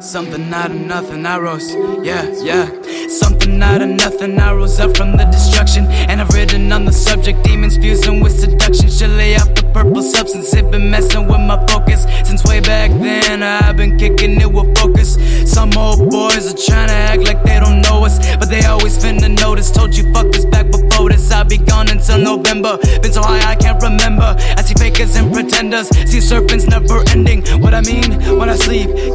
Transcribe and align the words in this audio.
Something 0.00 0.54
out 0.54 0.70
of 0.70 0.80
nothing, 0.80 1.26
I 1.26 1.38
rose. 1.38 1.74
Yeah, 2.04 2.24
yeah. 2.40 2.70
Something 3.08 3.60
out 3.60 3.82
of 3.82 3.88
nothing, 3.88 4.38
I 4.38 4.52
rose 4.52 4.78
up 4.78 4.96
from 4.96 5.16
the 5.16 5.24
destruction. 5.24 5.86
And 5.86 6.20
I've 6.20 6.28
written 6.30 6.72
on 6.72 6.84
the 6.84 6.92
subject, 6.92 7.42
demons 7.42 7.76
fusing 7.76 8.20
with 8.20 8.38
seduction. 8.38 8.88
Should 8.88 9.10
lay 9.10 9.34
off 9.34 9.52
the 9.54 9.68
purple 9.74 10.02
substance, 10.02 10.54
it 10.54 10.70
been 10.70 10.90
messing 10.90 11.26
with 11.26 11.40
my 11.40 11.58
focus. 11.66 12.04
Since 12.24 12.44
way 12.44 12.60
back 12.60 12.90
then, 12.92 13.42
I've 13.42 13.76
been 13.76 13.98
kicking 13.98 14.40
it 14.40 14.52
with 14.52 14.76
focus. 14.78 15.16
Some 15.50 15.76
old 15.76 16.08
boys 16.10 16.46
are 16.52 16.56
trying 16.56 16.88
to 16.88 16.94
act 16.94 17.22
like 17.24 17.42
they 17.42 17.58
don't 17.58 17.80
know 17.82 18.04
us, 18.04 18.18
but 18.36 18.48
they 18.48 18.62
always 18.66 18.96
finna 18.96 19.28
notice. 19.40 19.70
Told 19.70 19.96
you 19.96 20.12
fuck 20.12 20.30
this 20.30 20.44
back 20.44 20.70
before 20.70 21.10
this, 21.10 21.30
I'll 21.32 21.44
be 21.44 21.58
gone 21.58 21.90
until 21.90 22.18
November. 22.18 22.78
Been 23.02 23.12
so 23.12 23.22
high, 23.22 23.50
I 23.50 23.56
can't 23.56 23.82
remember. 23.82 24.36
I 24.56 24.62
see 24.62 24.74
fakers 24.74 25.16
and 25.16 25.32
pretenders, 25.32 25.88
see 26.08 26.20
serpents 26.20 26.66
never 26.66 27.02
ending. 27.08 27.42
What 27.60 27.74
I 27.74 27.80
mean 27.80 27.97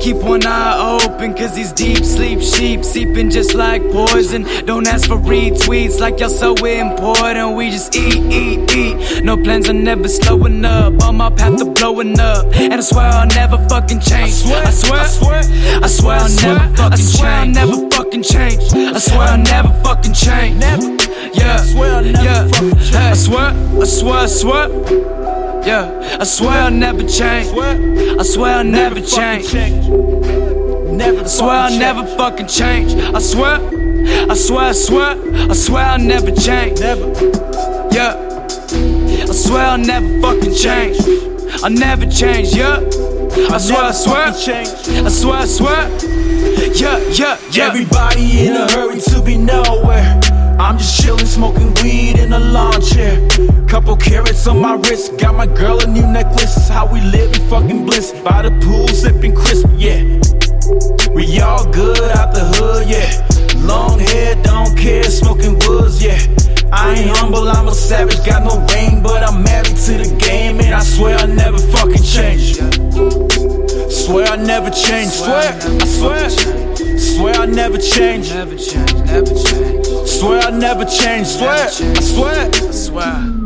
keep 0.03 0.17
one 0.17 0.45
eye 0.45 0.99
open, 1.01 1.33
cause 1.33 1.55
these 1.55 1.71
deep 1.71 2.03
sleep 2.03 2.41
sheep 2.41 2.83
seeping 2.83 3.29
just 3.29 3.53
like 3.53 3.81
poison. 3.91 4.43
Don't 4.65 4.85
ask 4.85 5.07
for 5.07 5.15
retweets 5.15 6.01
like 6.01 6.19
y'all 6.19 6.29
so 6.29 6.53
important. 6.65 7.55
We 7.55 7.69
just 7.69 7.95
eat, 7.95 8.21
eat, 8.31 8.69
eat. 8.75 9.23
No 9.23 9.37
plans 9.37 9.69
are 9.69 9.79
never 9.89 10.09
slowing 10.09 10.65
up. 10.65 11.01
On 11.03 11.15
my 11.15 11.29
path 11.29 11.57
to 11.59 11.65
blowing 11.65 12.19
up. 12.19 12.53
And 12.53 12.73
I 12.73 12.81
swear 12.81 13.05
I'll 13.05 13.27
never 13.27 13.57
fucking 13.69 14.01
change. 14.01 14.33
I 14.45 14.71
swear, 14.71 14.99
I 14.99 15.07
swear, 15.07 15.41
I 15.83 15.87
swear 15.87 16.17
I'll 16.17 16.35
never 16.35 16.75
fucking 16.75 16.93
I 16.93 16.95
swear 16.95 17.31
I'll 17.31 17.47
never 17.47 17.89
fucking 17.91 18.23
change. 18.23 18.73
I 18.73 18.99
swear 18.99 19.21
I'll 19.21 19.37
never 19.37 19.69
fucking 19.83 20.13
change. 20.13 20.59
Never. 20.59 20.97
Yeah, 21.33 21.57
swear 21.57 22.03
yeah. 22.03 22.47
Hey, 22.91 23.09
I 23.09 23.13
swear, 23.13 23.53
I 23.81 23.85
swear, 23.85 24.13
I 24.13 24.25
swear. 24.25 25.22
Yeah, 25.65 26.17
I 26.19 26.25
swear 26.25 26.63
I'll 26.63 26.71
never 26.71 27.03
change. 27.03 27.47
I 27.57 28.23
swear 28.23 28.57
I'll 28.57 28.63
never 28.65 28.99
change. 28.99 29.53
Never 29.53 31.21
I 31.21 31.27
swear 31.27 31.49
I'll 31.49 31.79
never 31.79 32.05
fucking 32.17 32.47
change. 32.47 32.93
I 32.95 33.19
swear, 33.19 33.61
I 34.29 34.33
swear, 34.33 34.65
I 34.65 34.71
swear, 34.73 35.17
I 35.49 35.53
swear 35.53 35.85
I'll 35.85 35.99
never 35.99 36.31
change. 36.31 36.81
Never. 36.81 37.07
Yeah, 37.93 38.45
I 39.21 39.31
swear 39.31 39.65
I'll 39.67 39.77
never 39.77 40.21
fucking 40.21 40.53
change. 40.53 40.97
I'll 41.63 41.69
never 41.69 42.07
change. 42.07 42.53
Yeah, 42.53 42.79
I 43.49 43.57
swear, 43.57 43.83
I 43.83 43.91
swear, 43.91 44.33
change. 44.33 44.67
I 45.05 45.09
swear, 45.09 45.37
I 45.39 45.45
swear. 45.45 45.89
Yeah, 46.73 46.97
yeah, 47.09 47.39
yeah. 47.51 47.67
Everybody 47.67 48.47
in 48.47 48.53
a 48.57 48.69
hurry 48.69 48.99
to 48.99 49.21
be 49.21 49.37
nowhere. 49.37 50.19
I'm 50.59 50.77
just 50.77 51.01
chillin', 51.01 51.25
smoking 51.25 51.73
weed 51.81 52.19
in 52.19 52.33
a 52.33 52.39
lawn 52.39 52.81
chair. 52.81 53.19
Couple 53.67 53.95
carats 53.95 54.47
on 54.47 54.61
my 54.61 54.75
wrist, 54.75 55.17
got 55.17 55.35
my 55.35 55.47
girl 55.47 55.81
a 55.83 55.87
new 55.87 56.05
necklace. 56.05 56.69
How 56.69 56.85
we 56.85 57.01
live 57.01 57.33
in 57.35 57.49
fucking 57.49 57.85
bliss. 57.85 58.11
By 58.23 58.43
the 58.43 58.51
pool, 58.63 58.87
sipping 58.87 59.35
crisp, 59.35 59.67
yeah. 59.77 60.03
We 61.13 61.39
all 61.39 61.65
good 61.71 62.11
out 62.17 62.33
the 62.33 62.45
hood, 62.55 62.87
yeah. 62.87 63.11
Long 63.65 63.99
hair, 63.99 64.35
don't 64.43 64.77
care, 64.77 65.03
smoking 65.03 65.59
woods, 65.67 66.03
yeah. 66.03 66.19
I 66.71 66.95
ain't 66.95 67.17
humble, 67.17 67.47
I'm 67.47 67.67
a 67.67 67.75
savage, 67.75 68.25
got 68.25 68.43
no 68.43 68.65
ring, 68.73 69.03
but 69.03 69.23
I'm 69.23 69.43
married 69.43 69.77
to 69.85 69.93
the 69.97 70.15
game, 70.19 70.59
and 70.59 70.73
I 70.73 70.83
swear 70.83 71.17
I'll 71.19 71.27
never 71.27 71.59
fucking 71.59 72.03
change. 72.03 72.55
Swear 73.91 74.27
I'll 74.29 74.37
never 74.37 74.69
change, 74.69 75.11
swear, 75.11 75.53
I 75.61 75.85
swear. 75.85 76.29
Swear 76.97 77.35
I'll 77.35 77.47
never 77.47 77.77
change. 77.77 78.29
Never 78.31 78.55
change, 78.55 78.93
never 79.05 79.33
change. 79.33 79.82
Swear 80.19 80.41
I'll 80.43 80.51
never 80.51 80.85
change. 80.85 81.27
Swear, 81.27 81.49
I 81.49 81.69
swear. 81.69 82.49
I 82.53 82.71
swear. 82.71 83.43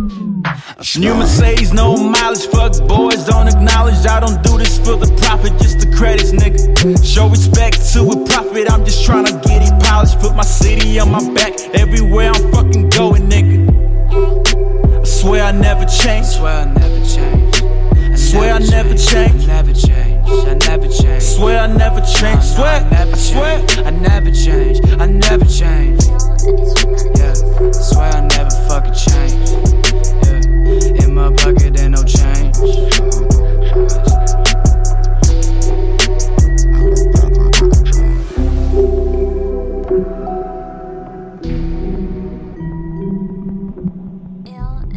New 0.99 1.15
Mercedes, 1.15 1.73
no 1.73 1.95
mileage. 1.95 2.45
Fuck 2.47 2.87
boys, 2.87 3.23
don't 3.25 3.47
acknowledge. 3.47 4.05
I 4.05 4.19
don't 4.19 4.41
do 4.43 4.57
this 4.57 4.77
for 4.77 4.95
the 4.95 5.07
profit, 5.21 5.53
just 5.61 5.79
the 5.79 5.95
credits, 5.95 6.31
nigga. 6.31 6.59
Show 7.03 7.29
respect 7.29 7.77
to 7.93 8.01
a 8.09 8.25
prophet. 8.27 8.71
I'm 8.71 8.83
just 8.85 9.05
trying 9.05 9.25
to 9.25 9.33
get 9.47 9.63
it 9.63 9.83
polished. 9.83 10.19
Put 10.19 10.35
my 10.35 10.43
city 10.43 10.99
on 10.99 11.11
my 11.11 11.23
back 11.33 11.53
everywhere 11.73 12.31
I'm 12.35 12.51
fucking 12.51 12.89
going, 12.89 13.29
nigga. 13.29 15.01
I 15.01 15.03
swear 15.03 15.43
I 15.43 15.51
never 15.51 15.85
change. 15.85 16.25
Swear 16.25 16.53
I'll 16.53 16.73
never 16.73 17.05
change. 17.05 17.61
I 17.93 18.15
Swear 18.15 18.53
I 18.53 18.59
never 18.59 18.95
change. 18.95 19.43
I 19.43 19.47
never 19.47 19.73
change. 19.73 20.27
I 20.27 20.53
never 20.67 20.87
change. 20.89 21.23
Swear 21.23 21.59
I 21.59 21.67
never 21.67 22.01
change. 22.01 22.43
Swear, 22.43 22.75
I 22.75 22.89
never 22.89 23.15
change. 23.15 23.77
I 23.79 23.89
never 23.89 24.31
change. 24.31 24.79
I 24.99 25.05
never 25.05 25.45
change. 25.45 26.06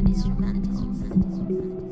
and 0.00 0.14
instrumentals. 0.14 1.89